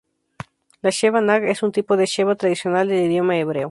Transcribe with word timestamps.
La 0.87 0.93
Sheva 1.01 1.21
Naj 1.27 1.47
es 1.53 1.61
un 1.69 1.71
tipo 1.71 1.95
de 1.95 2.07
sheva 2.17 2.33
tradicional 2.33 2.87
del 2.87 3.05
idioma 3.05 3.37
hebreo. 3.37 3.59